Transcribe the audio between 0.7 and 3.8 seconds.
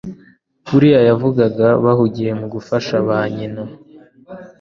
buri gihe yabavugaga, bahugiye mu gufasha ba nyina